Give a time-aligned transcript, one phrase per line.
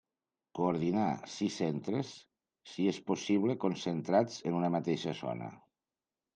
[0.59, 2.15] Coordinar sis centres,
[2.73, 5.55] si és possible concentrats en una mateixa zona.